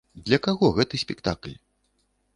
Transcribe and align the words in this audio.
Для 0.27 0.39
каго 0.47 0.65
гэты 0.79 0.95
спектакль? 1.03 1.55